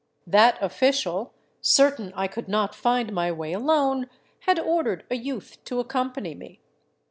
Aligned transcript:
That 0.25 0.57
official, 0.63 1.31
certain 1.61 2.11
I 2.15 2.27
could 2.27 2.47
not 2.47 2.73
find 2.73 3.13
my 3.13 3.31
way 3.31 3.53
alone, 3.53 4.09
had 4.47 4.57
ordered 4.57 5.05
a 5.11 5.15
youth 5.15 5.63
to 5.65 5.79
accompany 5.79 6.33
me. 6.33 6.59